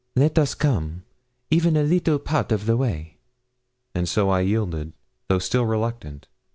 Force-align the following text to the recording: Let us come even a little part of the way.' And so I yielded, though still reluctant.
Let 0.15 0.39
us 0.39 0.55
come 0.55 1.03
even 1.51 1.77
a 1.77 1.83
little 1.83 2.17
part 2.17 2.51
of 2.51 2.65
the 2.65 2.75
way.' 2.75 3.17
And 3.93 4.09
so 4.09 4.31
I 4.31 4.39
yielded, 4.41 4.93
though 5.27 5.37
still 5.37 5.67
reluctant. 5.67 6.25